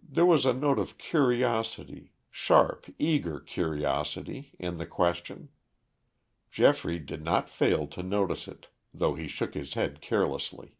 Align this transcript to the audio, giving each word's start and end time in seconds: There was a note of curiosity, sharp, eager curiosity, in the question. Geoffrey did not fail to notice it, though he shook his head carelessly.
There 0.00 0.26
was 0.26 0.46
a 0.46 0.52
note 0.52 0.78
of 0.78 0.96
curiosity, 0.96 2.12
sharp, 2.30 2.86
eager 3.00 3.40
curiosity, 3.40 4.54
in 4.60 4.76
the 4.76 4.86
question. 4.86 5.48
Geoffrey 6.52 7.00
did 7.00 7.24
not 7.24 7.50
fail 7.50 7.88
to 7.88 8.04
notice 8.04 8.46
it, 8.46 8.68
though 8.94 9.14
he 9.14 9.26
shook 9.26 9.54
his 9.54 9.74
head 9.74 10.00
carelessly. 10.00 10.76